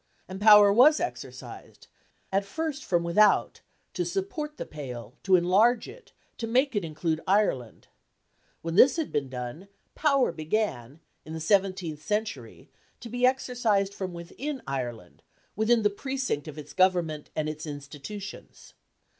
And 0.27 0.41
power 0.41 0.73
was 0.73 0.99
exercised, 0.99 1.85
at 2.31 2.43
first 2.43 2.83
from 2.83 3.03
without, 3.03 3.61
to 3.93 4.03
support 4.03 4.57
the 4.57 4.65
Pale, 4.65 5.13
to 5.21 5.35
enlarge 5.35 5.87
it, 5.87 6.11
to 6.39 6.47
make 6.47 6.75
it 6.75 6.83
include 6.83 7.21
Ireland. 7.27 7.87
When 8.63 8.73
this 8.73 8.95
had 8.95 9.11
been 9.11 9.29
done, 9.29 9.67
power 9.93 10.31
began, 10.31 11.01
in 11.23 11.33
the 11.33 11.39
seventeenth 11.39 12.01
century, 12.01 12.71
to 12.99 13.09
be 13.09 13.27
exercised 13.27 13.93
from 13.93 14.11
within 14.11 14.63
Ireland, 14.65 15.21
within 15.55 15.83
the 15.83 15.91
precinct 15.91 16.47
of 16.47 16.57
its 16.57 16.73
government 16.73 17.29
and 17.35 17.47
its 17.47 17.67
institutions. 17.67 18.73